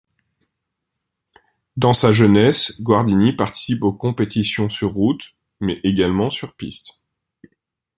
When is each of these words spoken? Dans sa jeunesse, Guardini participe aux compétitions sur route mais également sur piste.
Dans 1.77 1.93
sa 1.93 2.11
jeunesse, 2.11 2.81
Guardini 2.81 3.33
participe 3.33 3.83
aux 3.83 3.93
compétitions 3.93 4.67
sur 4.67 4.91
route 4.95 5.35
mais 5.59 5.79
également 5.83 6.31
sur 6.31 6.55
piste. 6.55 7.03